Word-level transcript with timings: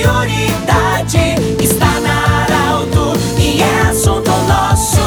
prioridade 0.00 1.18
está 1.62 2.00
na 2.00 2.44
Arauto 2.44 3.12
e 3.38 3.60
é 3.60 3.80
assunto 3.90 4.30
nosso. 4.48 5.00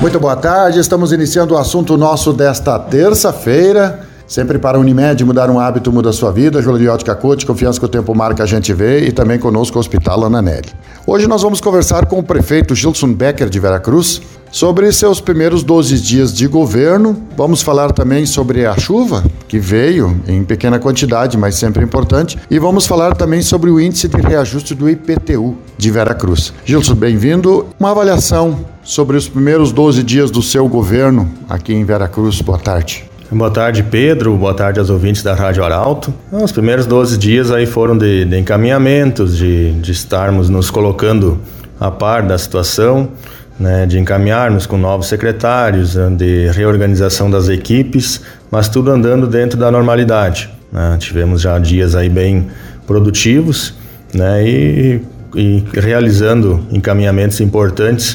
Muito 0.00 0.20
boa 0.20 0.36
tarde, 0.36 0.78
estamos 0.78 1.12
iniciando 1.12 1.54
o 1.54 1.58
assunto 1.58 1.96
nosso 1.96 2.32
desta 2.32 2.78
terça-feira. 2.78 4.06
Sempre 4.26 4.58
para 4.58 4.76
a 4.76 4.80
Unimed, 4.80 5.24
mudar 5.24 5.48
um 5.48 5.58
hábito 5.58 5.90
muda 5.90 6.10
a 6.10 6.12
sua 6.12 6.30
vida. 6.30 6.60
Júlia 6.60 6.94
de 6.98 7.04
Coach, 7.16 7.46
confiança 7.46 7.80
que 7.80 7.86
o 7.86 7.88
tempo 7.88 8.14
marca, 8.14 8.42
a 8.42 8.46
gente 8.46 8.74
vê. 8.74 9.06
E 9.06 9.10
também 9.10 9.38
conosco 9.38 9.78
o 9.78 9.80
Hospital 9.80 10.22
Ananelli. 10.26 10.68
Hoje 11.06 11.26
nós 11.26 11.40
vamos 11.40 11.62
conversar 11.62 12.04
com 12.04 12.18
o 12.18 12.22
prefeito 12.22 12.74
Gilson 12.74 13.14
Becker 13.14 13.48
de 13.48 13.58
Veracruz 13.58 14.20
sobre 14.50 14.90
seus 14.92 15.20
primeiros 15.20 15.62
12 15.62 16.00
dias 16.00 16.32
de 16.32 16.46
governo. 16.46 17.16
Vamos 17.36 17.62
falar 17.62 17.92
também 17.92 18.26
sobre 18.26 18.66
a 18.66 18.76
chuva, 18.76 19.24
que 19.46 19.58
veio 19.58 20.20
em 20.26 20.44
pequena 20.44 20.78
quantidade, 20.78 21.36
mas 21.36 21.54
sempre 21.56 21.84
importante. 21.84 22.38
E 22.50 22.58
vamos 22.58 22.86
falar 22.86 23.14
também 23.14 23.42
sobre 23.42 23.70
o 23.70 23.80
índice 23.80 24.08
de 24.08 24.20
reajuste 24.20 24.74
do 24.74 24.88
IPTU 24.88 25.56
de 25.76 25.90
Veracruz. 25.90 26.52
Gilson, 26.64 26.94
bem-vindo. 26.94 27.66
Uma 27.78 27.90
avaliação 27.90 28.64
sobre 28.82 29.16
os 29.16 29.28
primeiros 29.28 29.72
12 29.72 30.02
dias 30.02 30.30
do 30.30 30.42
seu 30.42 30.66
governo 30.68 31.30
aqui 31.48 31.74
em 31.74 31.84
Veracruz. 31.84 32.40
Boa 32.40 32.58
tarde. 32.58 33.08
Boa 33.30 33.50
tarde, 33.50 33.82
Pedro. 33.82 34.34
Boa 34.38 34.54
tarde 34.54 34.80
aos 34.80 34.88
ouvintes 34.88 35.22
da 35.22 35.34
Rádio 35.34 35.62
Arauto. 35.62 36.14
Os 36.32 36.50
primeiros 36.50 36.86
12 36.86 37.18
dias 37.18 37.50
aí 37.50 37.66
foram 37.66 37.96
de, 37.96 38.24
de 38.24 38.38
encaminhamentos, 38.38 39.36
de, 39.36 39.72
de 39.72 39.92
estarmos 39.92 40.48
nos 40.48 40.70
colocando 40.70 41.38
a 41.78 41.90
par 41.90 42.22
da 42.22 42.38
situação, 42.38 43.10
né, 43.58 43.86
de 43.86 43.98
encaminharmos 43.98 44.66
com 44.66 44.78
novos 44.78 45.08
secretários, 45.08 45.96
de 46.16 46.48
reorganização 46.52 47.30
das 47.30 47.48
equipes, 47.48 48.20
mas 48.50 48.68
tudo 48.68 48.90
andando 48.90 49.26
dentro 49.26 49.58
da 49.58 49.70
normalidade. 49.70 50.50
Né? 50.72 50.96
Tivemos 50.98 51.40
já 51.40 51.58
dias 51.58 51.94
aí 51.94 52.08
bem 52.08 52.48
produtivos 52.86 53.74
né, 54.14 54.46
e, 54.46 55.00
e 55.34 55.64
realizando 55.74 56.64
encaminhamentos 56.70 57.40
importantes 57.40 58.14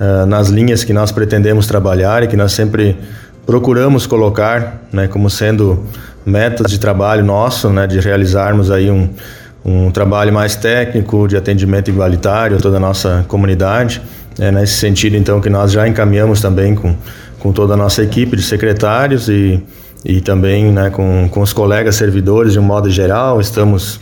uh, 0.00 0.26
nas 0.26 0.48
linhas 0.48 0.84
que 0.84 0.92
nós 0.92 1.12
pretendemos 1.12 1.66
trabalhar 1.66 2.22
e 2.22 2.26
que 2.26 2.36
nós 2.36 2.52
sempre 2.52 2.96
procuramos 3.44 4.06
colocar 4.06 4.82
né, 4.92 5.06
como 5.06 5.28
sendo 5.28 5.84
metas 6.24 6.70
de 6.70 6.78
trabalho 6.78 7.24
nosso, 7.24 7.68
né, 7.68 7.86
de 7.86 8.00
realizarmos 8.00 8.70
aí 8.70 8.90
um, 8.90 9.10
um 9.64 9.90
trabalho 9.90 10.32
mais 10.32 10.56
técnico 10.56 11.28
de 11.28 11.36
atendimento 11.36 11.90
igualitário 11.90 12.56
a 12.56 12.60
toda 12.60 12.78
a 12.78 12.80
nossa 12.80 13.24
comunidade. 13.28 14.00
É 14.38 14.50
nesse 14.50 14.74
sentido, 14.74 15.16
então, 15.16 15.40
que 15.40 15.48
nós 15.48 15.72
já 15.72 15.86
encaminhamos 15.86 16.40
também 16.40 16.74
com, 16.74 16.94
com 17.38 17.52
toda 17.52 17.74
a 17.74 17.76
nossa 17.76 18.02
equipe 18.02 18.36
de 18.36 18.42
secretários 18.42 19.28
e, 19.28 19.62
e 20.04 20.20
também 20.20 20.72
né, 20.72 20.90
com, 20.90 21.28
com 21.30 21.40
os 21.40 21.52
colegas 21.52 21.94
servidores 21.94 22.52
de 22.52 22.58
um 22.58 22.62
modo 22.62 22.90
geral. 22.90 23.40
Estamos 23.40 24.00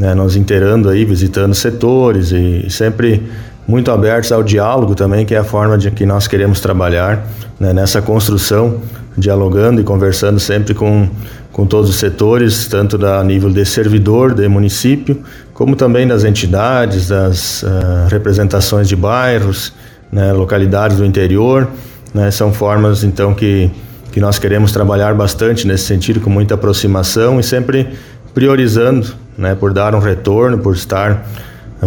né, 0.00 0.14
nos 0.14 0.36
inteirando 0.36 0.88
aí, 0.88 1.04
visitando 1.04 1.54
setores 1.54 2.32
e 2.32 2.66
sempre 2.70 3.22
muito 3.66 3.90
abertos 3.90 4.32
ao 4.32 4.42
diálogo 4.42 4.94
também, 4.94 5.24
que 5.24 5.34
é 5.34 5.38
a 5.38 5.44
forma 5.44 5.76
de 5.78 5.90
que 5.90 6.04
nós 6.04 6.26
queremos 6.26 6.60
trabalhar 6.60 7.26
né, 7.58 7.72
nessa 7.72 8.02
construção, 8.02 8.80
dialogando 9.16 9.80
e 9.80 9.84
conversando 9.84 10.38
sempre 10.40 10.74
com, 10.74 11.08
com 11.52 11.66
todos 11.66 11.88
os 11.90 11.96
setores, 11.96 12.66
tanto 12.66 12.98
da 12.98 13.22
nível 13.22 13.50
de 13.50 13.64
servidor, 13.64 14.34
de 14.34 14.46
município, 14.48 15.22
como 15.54 15.76
também 15.76 16.06
das 16.06 16.24
entidades, 16.24 17.08
das 17.08 17.62
uh, 17.62 18.08
representações 18.10 18.88
de 18.88 18.96
bairros, 18.96 19.72
né, 20.10 20.32
localidades 20.32 20.96
do 20.96 21.04
interior. 21.04 21.68
Né, 22.12 22.30
são 22.30 22.52
formas, 22.52 23.04
então, 23.04 23.32
que, 23.32 23.70
que 24.12 24.20
nós 24.20 24.38
queremos 24.38 24.72
trabalhar 24.72 25.14
bastante 25.14 25.66
nesse 25.66 25.84
sentido, 25.84 26.20
com 26.20 26.28
muita 26.28 26.54
aproximação 26.54 27.38
e 27.38 27.42
sempre 27.42 27.88
priorizando 28.34 29.14
né, 29.38 29.54
por 29.54 29.72
dar 29.72 29.94
um 29.94 30.00
retorno, 30.00 30.58
por 30.58 30.74
estar 30.74 31.24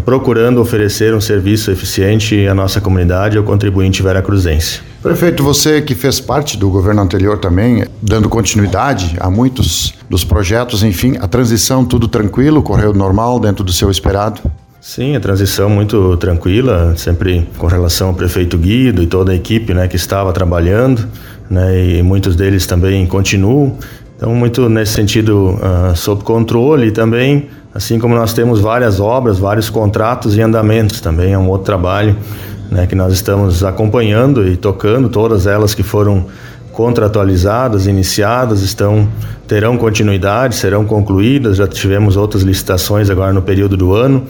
procurando 0.01 0.61
oferecer 0.61 1.13
um 1.13 1.21
serviço 1.21 1.71
eficiente 1.71 2.47
à 2.47 2.53
nossa 2.53 2.79
comunidade, 2.81 3.37
ao 3.37 3.43
contribuinte 3.43 4.01
veracruzense. 4.01 4.81
Prefeito, 5.01 5.43
você 5.43 5.81
que 5.81 5.95
fez 5.95 6.19
parte 6.19 6.57
do 6.57 6.69
governo 6.69 7.01
anterior 7.01 7.37
também, 7.37 7.85
dando 8.01 8.27
continuidade 8.27 9.15
a 9.19 9.29
muitos 9.29 9.93
dos 10.09 10.23
projetos, 10.23 10.83
enfim, 10.83 11.17
a 11.19 11.27
transição 11.27 11.85
tudo 11.85 12.07
tranquilo, 12.07 12.61
correu 12.61 12.93
normal 12.93 13.39
dentro 13.39 13.63
do 13.63 13.71
seu 13.71 13.89
esperado? 13.89 14.41
Sim, 14.81 15.15
a 15.15 15.19
transição 15.19 15.69
muito 15.69 16.15
tranquila, 16.17 16.93
sempre 16.95 17.47
com 17.57 17.67
relação 17.67 18.09
ao 18.09 18.13
prefeito 18.13 18.57
Guido 18.57 19.03
e 19.03 19.07
toda 19.07 19.31
a 19.33 19.35
equipe 19.35 19.73
né, 19.73 19.87
que 19.87 19.97
estava 19.97 20.31
trabalhando, 20.31 21.07
né, 21.49 21.97
e 21.97 22.01
muitos 22.01 22.35
deles 22.35 22.65
também 22.65 23.05
continuam. 23.05 23.77
Então, 24.15 24.33
muito 24.33 24.67
nesse 24.69 24.93
sentido, 24.93 25.59
uh, 25.59 25.95
sob 25.95 26.23
controle 26.23 26.87
e 26.87 26.91
também 26.91 27.49
Assim 27.77 27.99
como 27.99 28.15
nós 28.15 28.33
temos 28.33 28.59
várias 28.59 28.99
obras, 28.99 29.38
vários 29.38 29.69
contratos 29.69 30.35
e 30.35 30.41
andamentos, 30.41 30.99
também 30.99 31.33
é 31.33 31.38
um 31.38 31.47
outro 31.47 31.65
trabalho 31.65 32.15
né, 32.71 32.88
que 32.88 32.95
nós 32.95 33.13
estamos 33.13 33.63
acompanhando 33.63 34.47
e 34.47 34.57
tocando, 34.57 35.09
todas 35.09 35.45
elas 35.45 35.75
que 35.75 35.83
foram 35.83 36.25
contratualizadas, 36.71 37.85
iniciadas, 37.85 38.63
estão 38.63 39.07
terão 39.47 39.77
continuidade, 39.77 40.55
serão 40.55 40.85
concluídas. 40.85 41.57
Já 41.57 41.67
tivemos 41.67 42.17
outras 42.17 42.41
licitações 42.41 43.11
agora 43.11 43.31
no 43.31 43.43
período 43.43 43.77
do 43.77 43.94
ano, 43.94 44.23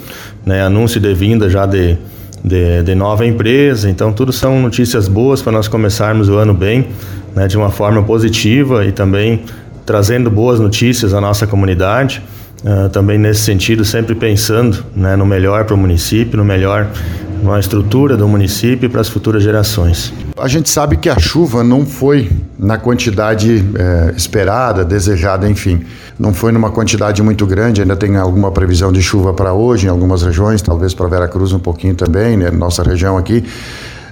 né, 0.46 0.62
anúncio 0.62 1.00
de 1.00 1.14
vinda 1.14 1.50
já 1.50 1.66
de, 1.66 1.98
de, 2.44 2.84
de, 2.84 2.96
nova 2.96 3.26
empresa. 3.26 3.90
Então, 3.90 4.12
tudo 4.12 4.34
são 4.34 4.62
notícias 4.62 5.08
boas 5.08 5.42
para 5.42 5.54
nós 5.54 5.70
começarmos 5.70 6.28
o 6.28 6.36
ano 6.36 6.54
bem, 6.54 6.90
né, 7.34 7.48
de 7.48 7.56
uma 7.56 7.70
forma 7.70 8.04
positiva 8.04 8.86
e 8.86 8.92
também 8.92 9.46
trazendo 9.86 10.30
boas 10.30 10.60
notícias 10.60 11.14
à 11.14 11.22
nossa 11.22 11.48
comunidade. 11.48 12.22
Uh, 12.64 12.90
também 12.90 13.20
nesse 13.20 13.42
sentido, 13.42 13.86
sempre 13.86 14.16
pensando 14.16 14.84
né, 14.96 15.16
no 15.16 15.28
melhor 15.28 15.66
para 15.66 15.76
o 15.76 15.78
município, 15.78 16.38
no 16.38 16.44
melhor 16.44 16.88
na 17.44 17.60
estrutura 17.60 18.18
do 18.18 18.28
município 18.28 18.90
para 18.90 19.02
as 19.02 19.08
futuras 19.08 19.44
gerações. 19.44 20.14
A 20.38 20.48
gente 20.48 20.70
sabe 20.70 20.98
que 20.98 21.10
a 21.10 21.18
chuva 21.20 21.64
não 21.64 21.86
foi 21.86 22.30
na 22.58 22.78
quantidade 22.78 23.64
é, 23.78 24.14
esperada, 24.16 24.84
desejada, 24.84 25.50
enfim. 25.50 25.82
Não 26.18 26.34
foi 26.34 26.52
numa 26.52 26.72
quantidade 26.72 27.22
muito 27.22 27.46
grande, 27.46 27.82
ainda 27.82 27.96
tem 27.96 28.16
alguma 28.18 28.52
previsão 28.52 28.92
de 28.92 29.02
chuva 29.02 29.34
para 29.34 29.54
hoje 29.54 29.88
em 29.88 29.90
algumas 29.90 30.24
regiões, 30.24 30.62
talvez 30.62 30.94
para 30.94 31.08
Veracruz 31.08 31.54
um 31.54 31.60
pouquinho 31.60 31.96
também, 31.96 32.38
né, 32.38 32.50
nossa 32.52 32.84
região 32.84 33.18
aqui. 33.18 33.44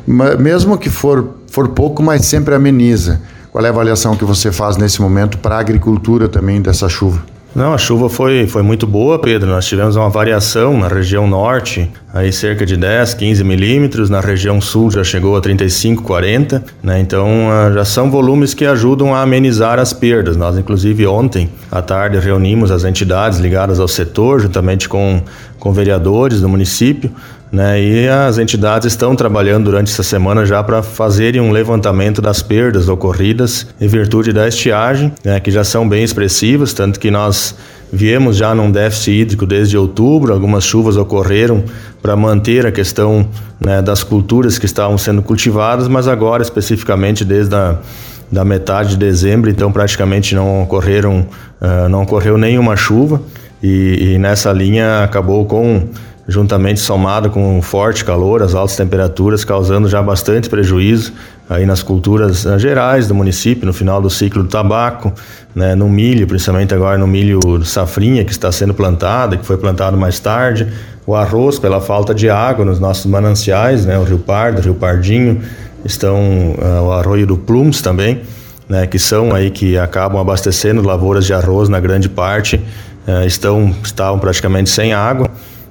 Mas 0.07 0.37
mesmo 0.39 0.77
que 0.77 0.89
for, 0.89 1.29
for 1.47 1.69
pouco, 1.69 2.03
mas 2.03 2.25
sempre 2.25 2.53
ameniza. 2.53 3.21
Qual 3.51 3.63
é 3.63 3.67
a 3.67 3.71
avaliação 3.71 4.15
que 4.15 4.25
você 4.25 4.51
faz 4.51 4.77
nesse 4.77 5.01
momento 5.01 5.37
para 5.37 5.55
a 5.55 5.59
agricultura 5.59 6.27
também 6.27 6.61
dessa 6.61 6.89
chuva? 6.89 7.23
Não, 7.55 7.73
a 7.73 7.77
chuva 7.77 8.09
foi, 8.09 8.47
foi 8.47 8.61
muito 8.61 8.85
boa, 8.85 9.17
Pedro. 9.17 9.49
Nós 9.49 9.65
tivemos 9.65 9.95
uma 9.95 10.09
variação 10.09 10.77
na 10.77 10.89
região 10.89 11.25
norte, 11.25 11.89
aí 12.13 12.29
cerca 12.29 12.65
de 12.65 12.75
10, 12.75 13.13
15 13.13 13.45
milímetros. 13.45 14.09
Na 14.09 14.19
região 14.19 14.59
sul 14.59 14.91
já 14.91 15.05
chegou 15.05 15.37
a 15.37 15.41
35, 15.41 16.03
40. 16.03 16.61
Né? 16.83 16.99
Então 16.99 17.49
ah, 17.49 17.71
já 17.71 17.85
são 17.85 18.11
volumes 18.11 18.53
que 18.53 18.65
ajudam 18.65 19.15
a 19.15 19.21
amenizar 19.21 19.79
as 19.79 19.93
perdas. 19.93 20.35
Nós, 20.35 20.57
inclusive, 20.57 21.07
ontem 21.07 21.49
à 21.71 21.81
tarde 21.81 22.19
reunimos 22.19 22.71
as 22.71 22.83
entidades 22.83 23.39
ligadas 23.39 23.79
ao 23.79 23.87
setor, 23.87 24.41
juntamente 24.41 24.89
com, 24.89 25.21
com 25.57 25.71
vereadores 25.71 26.41
do 26.41 26.49
município. 26.49 27.09
Né? 27.55 27.81
E 27.81 28.09
as 28.09 28.37
entidades 28.37 28.85
estão 28.85 29.15
trabalhando 29.15 29.63
durante 29.63 29.89
essa 29.89 30.03
semana 30.03 30.45
já 30.45 30.61
para 30.61 30.83
fazerem 30.83 31.39
um 31.39 31.51
levantamento 31.51 32.21
das 32.21 32.41
perdas 32.41 32.89
ocorridas 32.89 33.65
em 33.79 33.87
virtude 33.87 34.33
da 34.33 34.45
estiagem, 34.45 35.13
né? 35.23 35.39
que 35.39 35.49
já 35.49 35.63
são 35.63 35.87
bem 35.87 36.03
expressivas, 36.03 36.73
tanto 36.73 36.99
que 36.99 37.09
nós 37.09 37.55
viemos 37.93 38.35
já 38.35 38.53
num 38.53 38.69
déficit 38.69 39.21
hídrico 39.21 39.45
desde 39.45 39.77
outubro, 39.77 40.33
algumas 40.33 40.65
chuvas 40.65 40.97
ocorreram 40.97 41.63
para 42.01 42.13
manter 42.13 42.65
a 42.65 42.73
questão 42.73 43.25
né, 43.57 43.81
das 43.81 44.03
culturas 44.03 44.59
que 44.59 44.65
estavam 44.65 44.97
sendo 44.97 45.21
cultivadas, 45.21 45.87
mas 45.87 46.09
agora 46.09 46.43
especificamente 46.43 47.23
desde 47.23 47.55
a 47.55 47.77
da 48.29 48.43
metade 48.43 48.89
de 48.89 48.97
dezembro, 48.97 49.51
então 49.51 49.71
praticamente 49.71 50.33
não 50.33 50.63
ocorreram, 50.63 51.27
uh, 51.61 51.87
não 51.87 52.01
ocorreu 52.01 52.39
nenhuma 52.39 52.75
chuva 52.75 53.21
e, 53.61 54.13
e 54.13 54.17
nessa 54.17 54.51
linha 54.51 55.03
acabou 55.03 55.45
com 55.45 55.87
juntamente 56.27 56.79
somado 56.79 57.29
com 57.29 57.61
forte 57.61 58.03
calor, 58.03 58.41
as 58.41 58.55
altas 58.55 58.75
temperaturas, 58.75 59.45
causando 59.45 59.87
já 59.87 60.01
bastante 60.01 60.49
prejuízo 60.49 61.13
aí 61.47 61.65
nas 61.65 61.83
culturas 61.83 62.45
eh, 62.45 62.57
gerais 62.57 63.07
do 63.07 63.13
município, 63.13 63.65
no 63.65 63.73
final 63.73 64.01
do 64.01 64.09
ciclo 64.09 64.41
do 64.41 64.49
tabaco, 64.49 65.13
né, 65.53 65.75
no 65.75 65.87
milho, 65.87 66.25
principalmente 66.25 66.73
agora 66.73 66.97
no 66.97 67.05
milho 67.05 67.63
safrinha 67.63 68.25
que 68.25 68.31
está 68.31 68.51
sendo 68.51 68.73
plantado, 68.73 69.37
que 69.37 69.45
foi 69.45 69.57
plantado 69.57 69.95
mais 69.95 70.19
tarde, 70.19 70.67
o 71.05 71.15
arroz 71.15 71.59
pela 71.59 71.79
falta 71.79 72.15
de 72.15 72.29
água 72.29 72.65
nos 72.65 72.79
nossos 72.79 73.05
mananciais, 73.05 73.85
né, 73.85 73.97
o 73.97 74.03
Rio 74.03 74.17
Pardo, 74.17 74.59
o 74.59 74.61
Rio 74.63 74.73
Pardinho, 74.73 75.41
estão 75.83 76.55
uh, 76.57 76.87
o 76.87 76.91
arroio 76.91 77.27
do 77.27 77.37
Plums 77.37 77.79
também, 77.79 78.21
né, 78.67 78.87
que 78.87 78.97
são 78.97 79.35
aí 79.35 79.51
que 79.51 79.77
acabam 79.77 80.19
abastecendo 80.19 80.81
lavouras 80.81 81.25
de 81.25 81.33
arroz 81.33 81.69
na 81.69 81.79
grande 81.79 82.09
parte, 82.09 82.55
uh, 83.07 83.23
estão 83.27 83.75
estavam 83.83 84.17
praticamente 84.17 84.71
sem 84.71 84.93
água. 84.93 85.29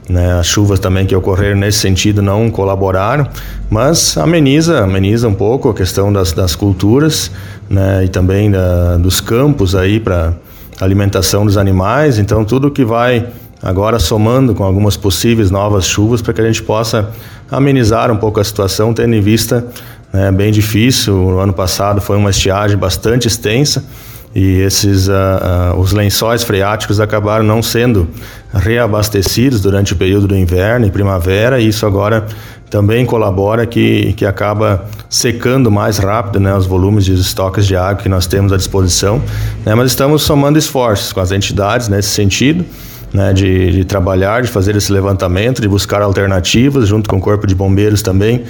Né, 0.08 0.38
as 0.38 0.46
chuvas 0.46 0.78
também 0.78 1.06
que 1.06 1.16
ocorreram 1.16 1.56
nesse 1.58 1.78
sentido 1.78 2.20
não 2.20 2.50
colaboraram, 2.50 3.26
mas 3.70 4.18
ameniza, 4.18 4.80
ameniza 4.80 5.26
um 5.26 5.32
pouco 5.32 5.70
a 5.70 5.74
questão 5.74 6.12
das, 6.12 6.30
das 6.30 6.54
culturas 6.54 7.30
né, 7.70 8.04
e 8.04 8.08
também 8.08 8.50
da, 8.50 8.98
dos 8.98 9.22
campos 9.22 9.74
aí 9.74 9.98
para 9.98 10.34
alimentação 10.78 11.46
dos 11.46 11.56
animais. 11.56 12.18
Então, 12.18 12.44
tudo 12.44 12.70
que 12.70 12.84
vai 12.84 13.28
agora 13.62 13.98
somando 13.98 14.54
com 14.54 14.62
algumas 14.62 14.94
possíveis 14.94 15.50
novas 15.50 15.86
chuvas 15.86 16.20
para 16.20 16.34
que 16.34 16.40
a 16.42 16.46
gente 16.46 16.62
possa 16.62 17.08
amenizar 17.50 18.12
um 18.12 18.16
pouco 18.18 18.38
a 18.38 18.44
situação, 18.44 18.92
tendo 18.92 19.14
em 19.14 19.22
vista 19.22 19.66
né, 20.12 20.30
bem 20.30 20.52
difícil. 20.52 21.14
O 21.14 21.38
ano 21.38 21.54
passado 21.54 22.02
foi 22.02 22.18
uma 22.18 22.28
estiagem 22.28 22.76
bastante 22.76 23.26
extensa 23.26 23.82
e 24.34 24.60
esses 24.60 25.06
uh, 25.08 25.12
uh, 25.74 25.78
os 25.78 25.92
lençóis 25.92 26.42
freáticos 26.42 26.98
acabaram 26.98 27.44
não 27.44 27.62
sendo 27.62 28.08
reabastecidos 28.52 29.60
durante 29.60 29.92
o 29.92 29.96
período 29.96 30.26
do 30.26 30.36
inverno 30.36 30.86
e 30.86 30.90
primavera 30.90 31.60
e 31.60 31.68
isso 31.68 31.86
agora 31.86 32.26
também 32.74 33.06
colabora 33.06 33.66
que, 33.66 34.12
que 34.14 34.26
acaba 34.26 34.86
secando 35.08 35.70
mais 35.70 35.98
rápido 35.98 36.40
né, 36.40 36.52
os 36.56 36.66
volumes 36.66 37.04
de 37.04 37.14
estoques 37.14 37.68
de 37.68 37.76
água 37.76 38.02
que 38.02 38.08
nós 38.08 38.26
temos 38.26 38.52
à 38.52 38.56
disposição. 38.56 39.22
Né, 39.64 39.76
mas 39.76 39.92
estamos 39.92 40.22
somando 40.22 40.58
esforços 40.58 41.12
com 41.12 41.20
as 41.20 41.30
entidades 41.30 41.88
nesse 41.88 42.08
sentido. 42.08 42.64
Né, 43.12 43.32
de, 43.32 43.70
de, 43.70 43.84
trabalhar, 43.84 44.42
de 44.42 44.48
fazer 44.48 44.74
esse 44.74 44.90
levantamento, 44.90 45.62
de 45.62 45.68
buscar 45.68 46.02
alternativas, 46.02 46.88
junto 46.88 47.08
com 47.08 47.18
o 47.18 47.20
Corpo 47.20 47.46
de 47.46 47.54
Bombeiros 47.54 48.02
também, 48.02 48.42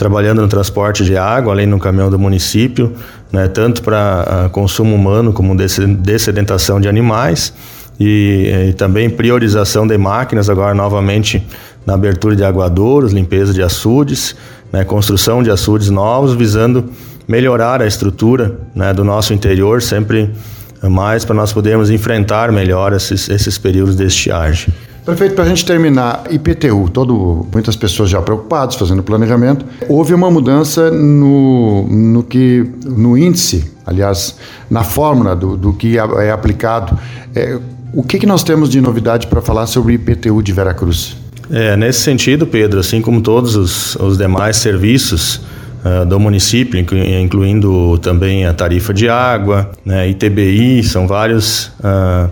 trabalhando 0.00 0.40
no 0.40 0.48
transporte 0.48 1.04
de 1.04 1.14
água, 1.14 1.52
além 1.52 1.66
no 1.66 1.78
caminhão 1.78 2.08
do 2.08 2.18
município, 2.18 2.94
né, 3.30 3.48
tanto 3.48 3.82
para 3.82 4.46
uh, 4.46 4.50
consumo 4.50 4.96
humano 4.96 5.30
como 5.30 5.54
dessedentação 5.54 6.80
de 6.80 6.88
animais 6.88 7.52
e, 8.00 8.70
e, 8.70 8.72
também 8.72 9.10
priorização 9.10 9.86
de 9.86 9.98
máquinas, 9.98 10.48
agora 10.48 10.72
novamente 10.72 11.46
na 11.84 11.92
abertura 11.92 12.34
de 12.34 12.42
aguadouros, 12.42 13.12
limpeza 13.12 13.52
de 13.52 13.62
açudes, 13.62 14.34
né, 14.72 14.84
construção 14.84 15.42
de 15.42 15.50
açudes 15.50 15.90
novos, 15.90 16.32
visando 16.32 16.86
melhorar 17.28 17.82
a 17.82 17.86
estrutura 17.86 18.58
né, 18.74 18.94
do 18.94 19.04
nosso 19.04 19.34
interior, 19.34 19.82
sempre 19.82 20.30
mais 20.82 21.26
para 21.26 21.34
nós 21.34 21.52
podermos 21.52 21.90
enfrentar 21.90 22.50
melhor 22.50 22.94
esses, 22.94 23.28
esses 23.28 23.58
períodos 23.58 23.96
de 23.96 24.06
estiagem. 24.06 24.72
Prefeito, 25.10 25.34
para 25.34 25.42
a 25.42 25.48
gente 25.48 25.64
terminar, 25.64 26.22
IPTU, 26.30 26.88
todo, 26.88 27.44
muitas 27.52 27.74
pessoas 27.74 28.08
já 28.08 28.22
preocupadas, 28.22 28.76
fazendo 28.76 29.02
planejamento. 29.02 29.66
Houve 29.88 30.14
uma 30.14 30.30
mudança 30.30 30.88
no, 30.88 31.82
no, 31.88 32.22
que, 32.22 32.64
no 32.84 33.18
índice, 33.18 33.72
aliás, 33.84 34.36
na 34.70 34.84
fórmula 34.84 35.34
do, 35.34 35.56
do 35.56 35.72
que 35.72 35.98
é 35.98 36.30
aplicado. 36.30 36.96
É, 37.34 37.58
o 37.92 38.04
que, 38.04 38.20
que 38.20 38.26
nós 38.26 38.44
temos 38.44 38.68
de 38.68 38.80
novidade 38.80 39.26
para 39.26 39.42
falar 39.42 39.66
sobre 39.66 39.94
IPTU 39.94 40.40
de 40.44 40.52
Veracruz? 40.52 41.16
É, 41.50 41.76
nesse 41.76 42.02
sentido, 42.02 42.46
Pedro, 42.46 42.78
assim 42.78 43.02
como 43.02 43.20
todos 43.20 43.56
os, 43.56 43.96
os 43.96 44.16
demais 44.16 44.58
serviços 44.58 45.40
uh, 45.84 46.06
do 46.06 46.20
município, 46.20 46.78
incluindo 47.20 47.98
também 47.98 48.46
a 48.46 48.54
tarifa 48.54 48.94
de 48.94 49.08
água, 49.08 49.72
né, 49.84 50.08
ITBI, 50.08 50.84
são 50.84 51.08
vários 51.08 51.66
uh, 51.80 52.30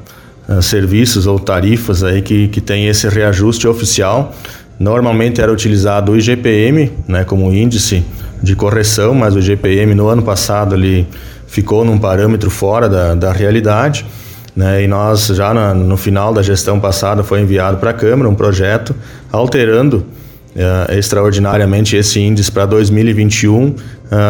uh, 0.48 0.62
serviços 0.62 1.26
ou 1.26 1.38
tarifas 1.38 2.02
aí 2.02 2.22
que, 2.22 2.48
que 2.48 2.60
tem 2.60 2.88
esse 2.88 3.08
reajuste 3.08 3.68
oficial. 3.68 4.34
Normalmente 4.78 5.40
era 5.40 5.52
utilizado 5.52 6.12
o 6.12 6.16
IGPM 6.16 6.92
né, 7.06 7.24
como 7.24 7.52
índice 7.52 8.04
de 8.42 8.54
correção, 8.54 9.14
mas 9.14 9.34
o 9.34 9.38
IGPM 9.38 9.94
no 9.94 10.08
ano 10.08 10.22
passado 10.22 10.74
ele 10.74 11.06
ficou 11.48 11.84
num 11.84 11.98
parâmetro 11.98 12.50
fora 12.50 12.88
da, 12.88 13.14
da 13.14 13.32
realidade. 13.32 14.06
Né? 14.54 14.84
E 14.84 14.88
nós, 14.88 15.26
já 15.26 15.52
na, 15.52 15.74
no 15.74 15.96
final 15.96 16.32
da 16.32 16.42
gestão 16.42 16.78
passada, 16.78 17.22
foi 17.22 17.40
enviado 17.40 17.78
para 17.78 17.90
a 17.90 17.94
Câmara 17.94 18.28
um 18.28 18.34
projeto 18.34 18.94
alterando 19.30 20.06
uh, 20.54 20.92
extraordinariamente 20.98 21.96
esse 21.96 22.20
índice 22.20 22.50
para 22.50 22.66
2021 22.66 23.66
uh, 23.66 23.74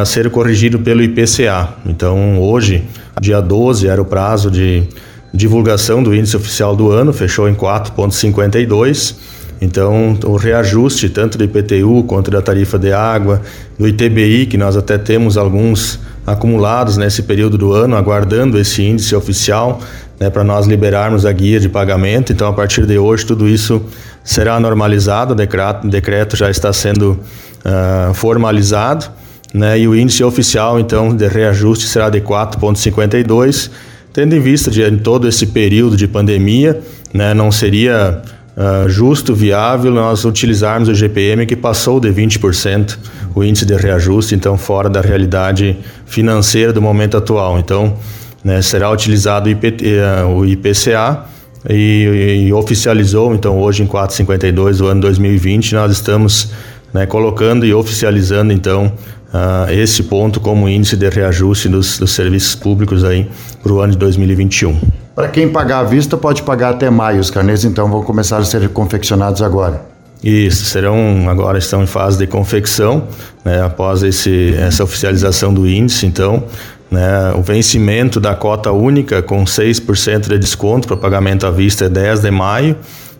ser 0.06 0.31
corrigido 0.31 0.79
pelo 0.79 1.03
IPCA. 1.03 1.70
Então, 1.87 2.41
hoje, 2.41 2.85
dia 3.20 3.41
12, 3.41 3.88
era 3.88 4.00
o 4.00 4.05
prazo 4.05 4.50
de 4.50 4.85
divulgação 5.32 6.02
do 6.02 6.14
índice 6.14 6.36
oficial 6.36 6.75
do 6.75 6.90
ano, 6.90 7.12
fechou 7.12 7.48
em 7.48 7.54
4,52. 7.54 9.14
Então, 9.60 10.16
o 10.25 10.36
reajuste 10.36 11.08
tanto 11.08 11.36
do 11.36 11.44
IPTU 11.44 12.04
quanto 12.06 12.30
da 12.30 12.40
tarifa 12.40 12.78
de 12.78 12.92
água, 12.92 13.42
do 13.78 13.88
ITBI, 13.88 14.46
que 14.46 14.56
nós 14.56 14.76
até 14.76 14.96
temos 14.96 15.36
alguns 15.36 15.98
acumulados 16.26 16.96
nesse 16.96 17.22
período 17.22 17.58
do 17.58 17.72
ano, 17.72 17.96
aguardando 17.96 18.58
esse 18.58 18.82
índice 18.82 19.14
oficial, 19.16 19.80
né, 20.20 20.30
para 20.30 20.44
nós 20.44 20.66
liberarmos 20.66 21.25
a 21.25 21.32
guia 21.32 21.58
de 21.58 21.69
pagamento. 21.69 22.32
Então, 22.32 22.48
a 22.48 22.52
partir 22.52 22.86
de 22.86 22.98
hoje, 22.98 23.26
tudo 23.26 23.48
isso 23.48 23.82
será 24.22 24.60
normalizado, 24.60 25.32
o 25.32 25.36
decreto, 25.36 25.86
o 25.86 25.90
decreto 25.90 26.36
já 26.36 26.50
está 26.50 26.72
sendo 26.72 27.19
uh, 27.64 28.14
formalizado, 28.14 29.06
né, 29.52 29.78
e 29.78 29.88
o 29.88 29.96
índice 29.96 30.22
oficial, 30.22 30.78
então, 30.78 31.14
de 31.14 31.26
reajuste 31.26 31.86
será 31.86 32.10
de 32.10 32.20
4,52, 32.20 33.70
tendo 34.19 34.35
em 34.35 34.41
vista 34.41 34.69
de 34.69 34.82
em 34.82 34.99
todo 34.99 35.29
esse 35.29 35.47
período 35.47 35.97
de 35.97 36.09
pandemia, 36.09 36.81
né, 37.15 37.32
não 37.32 37.53
seria 37.53 38.20
uh, 38.56 38.88
justo, 38.88 39.32
viável 39.32 39.93
nós 39.93 40.25
utilizarmos 40.25 40.88
o 40.88 40.94
GPM 40.94 41.47
que 41.47 41.55
passou 41.55 42.00
de 42.00 42.09
20% 42.09 42.99
o 43.32 43.44
índice 43.44 43.65
de 43.65 43.76
reajuste, 43.76 44.35
então 44.35 44.59
fora 44.59 44.91
da 44.91 45.00
realidade 45.00 45.76
financeira 46.05 46.73
do 46.73 46.82
momento 46.82 47.17
atual. 47.17 47.61
Então, 47.61 47.97
né, 48.43 48.61
será 48.61 48.91
utilizado 48.91 49.49
o, 49.49 49.53
eh, 49.53 50.25
o 50.25 50.44
IPCA 50.44 51.25
e, 51.70 52.47
e, 52.49 52.53
oficializou, 52.53 53.32
então 53.32 53.56
hoje 53.61 53.85
em 53.85 53.87
452 53.87 54.79
do 54.79 54.88
ano 54.88 55.00
2020, 55.00 55.76
nós 55.76 55.93
estamos 55.93 56.50
né, 56.93 57.06
colocando 57.06 57.65
e 57.65 57.73
oficializando 57.73 58.53
então 58.53 58.93
uh, 59.32 59.70
esse 59.70 60.02
ponto 60.02 60.40
como 60.40 60.69
índice 60.69 60.96
de 60.96 61.08
reajuste 61.08 61.69
dos, 61.69 61.98
dos 61.98 62.12
serviços 62.12 62.54
públicos 62.54 63.04
aí 63.04 63.28
para 63.62 63.72
o 63.72 63.80
ano 63.80 63.92
de 63.92 63.98
2021. 63.98 64.78
Para 65.14 65.28
quem 65.28 65.48
pagar 65.48 65.80
à 65.80 65.84
vista, 65.84 66.16
pode 66.16 66.42
pagar 66.42 66.70
até 66.70 66.88
maio. 66.90 67.20
Os 67.20 67.30
carnês 67.30 67.64
então 67.64 67.90
vão 67.90 68.02
começar 68.02 68.38
a 68.38 68.44
ser 68.44 68.69
confeccionados 68.69 69.42
agora. 69.42 69.82
Isso, 70.22 70.64
serão 70.64 71.28
agora 71.28 71.58
estão 71.58 71.82
em 71.82 71.86
fase 71.86 72.19
de 72.19 72.26
confecção, 72.26 73.06
né, 73.44 73.62
após 73.62 74.02
esse, 74.02 74.52
essa 74.58 74.82
oficialização 74.82 75.54
do 75.54 75.64
índice, 75.69 76.06
então 76.06 76.44
né? 76.90 77.32
O 77.36 77.42
vencimento 77.42 78.19
da 78.19 78.34
cota 78.34 78.72
única 78.72 79.22
com 79.22 79.44
6% 79.44 80.28
de 80.28 80.38
desconto 80.38 80.88
para 80.88 80.96
pagamento 80.96 81.46
à 81.46 81.50
vista 81.50 81.84
é 81.84 81.88
10 81.88 82.20
de 82.20 82.31
maio, 82.31 82.76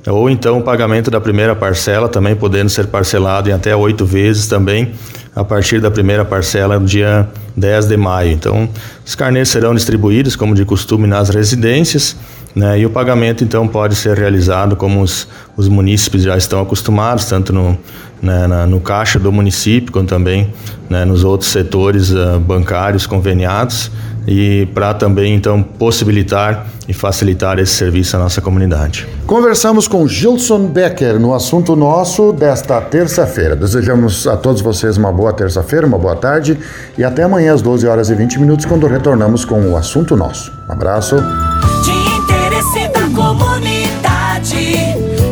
ou 0.06 0.31
então 0.31 0.58
o 0.58 0.62
pagamento 0.62 1.11
da 1.11 1.20
primeira 1.20 1.54
parcela 1.54 2.08
também 2.08 2.34
podendo 2.34 2.70
ser 2.70 2.87
parcelado 2.87 3.50
em 3.50 3.52
até 3.52 3.76
oito 3.76 4.06
vezes 4.06 4.47
também 4.47 4.92
a 5.38 5.45
partir 5.45 5.80
da 5.80 5.90
primeira 5.90 6.25
parcela 6.25 6.78
no 6.78 6.87
dia 6.87 7.28
10 7.57 7.87
de 7.87 7.97
maio. 7.97 8.33
Então, 8.33 8.68
os 9.04 9.14
carnês 9.14 9.49
serão 9.49 9.75
distribuídos 9.75 10.35
como 10.35 10.54
de 10.54 10.64
costume 10.64 11.07
nas 11.07 11.28
residências 11.28 12.16
né? 12.59 12.80
E 12.80 12.85
o 12.85 12.90
pagamento, 12.90 13.45
então, 13.45 13.68
pode 13.68 13.95
ser 13.95 14.16
realizado 14.16 14.75
como 14.75 15.00
os, 15.00 15.28
os 15.57 15.68
munícipes 15.68 16.23
já 16.23 16.37
estão 16.37 16.61
acostumados, 16.61 17.26
tanto 17.26 17.52
no, 17.52 17.78
né, 18.21 18.49
na, 18.49 18.66
no 18.66 18.80
caixa 18.80 19.16
do 19.16 19.30
município, 19.30 19.92
como 19.92 20.07
também 20.07 20.52
né, 20.90 21.04
nos 21.04 21.23
outros 21.23 21.50
setores 21.50 22.11
uh, 22.11 22.40
bancários 22.40 23.07
conveniados, 23.07 23.92
e 24.28 24.66
para 24.75 24.92
também 24.92 25.35
então 25.35 25.62
possibilitar 25.62 26.66
e 26.87 26.92
facilitar 26.92 27.58
esse 27.58 27.73
serviço 27.75 28.14
à 28.16 28.18
nossa 28.18 28.42
comunidade. 28.42 29.08
Conversamos 29.26 29.88
com 29.88 30.06
Gilson 30.06 30.66
Becker 30.66 31.18
no 31.18 31.35
assunto 31.35 31.75
nosso 31.75 32.32
desta 32.32 32.78
terça-feira. 32.80 33.56
Desejamos 33.56 34.26
a 34.26 34.37
todos 34.37 34.61
vocês 34.61 34.99
uma 34.99 35.11
boa 35.11 35.32
terça-feira, 35.32 35.87
uma 35.87 35.99
boa 35.99 36.14
tarde 36.14 36.58
e 36.97 37.02
até 37.02 37.23
amanhã 37.23 37.54
às 37.54 37.62
12 37.62 37.87
horas 37.87 38.11
e 38.11 38.14
20 38.14 38.38
minutos 38.38 38.66
quando 38.66 38.87
retornamos 38.87 39.47
com 39.47 39.61
o 39.70 39.76
assunto 39.76 40.14
nosso. 40.14 40.52
Um 40.68 40.73
abraço. 40.73 41.16
De 41.16 41.90
interesse 41.90 42.88
da 42.88 43.08
comunidade, 43.14 44.76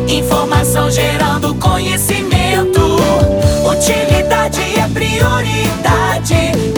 informação 0.07 0.89
gerando 0.89 1.53
conhecimento, 1.55 2.81
utilidade 3.69 4.61
é 4.79 4.87
prioridade. 4.91 6.76